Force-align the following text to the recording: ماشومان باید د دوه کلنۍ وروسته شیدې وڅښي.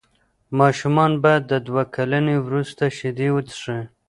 ماشومان 0.59 1.11
باید 1.23 1.43
د 1.47 1.53
دوه 1.67 1.83
کلنۍ 1.95 2.37
وروسته 2.41 2.83
شیدې 2.97 3.29
وڅښي. 3.33 3.79